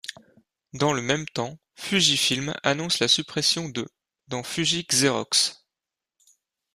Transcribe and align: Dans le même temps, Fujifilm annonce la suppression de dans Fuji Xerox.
Dans 0.73 0.93
le 0.93 1.03
même 1.03 1.27
temps, 1.27 1.59
Fujifilm 1.75 2.55
annonce 2.63 2.97
la 2.97 3.07
suppression 3.07 3.69
de 3.69 3.85
dans 4.29 4.41
Fuji 4.41 4.83
Xerox. 4.91 5.63